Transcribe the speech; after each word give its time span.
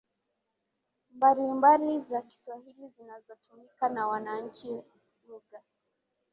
mbalimbali 1.15 2.01
za 2.01 2.21
Kiswahili 2.21 2.89
zinazotumika 2.89 3.89
na 3.89 4.07
wananchi 4.07 4.81
Lugha 5.27 5.61